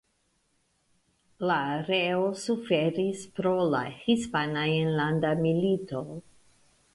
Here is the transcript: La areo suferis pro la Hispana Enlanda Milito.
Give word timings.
La 1.51 1.57
areo 1.73 2.23
suferis 2.45 3.27
pro 3.41 3.53
la 3.75 3.83
Hispana 4.07 4.65
Enlanda 4.79 5.35
Milito. 5.45 6.03